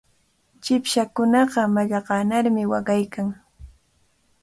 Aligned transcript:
Chipshakunaqa 0.63 1.61
mallaqanarmi 1.73 2.63
waqaykan. 2.71 3.27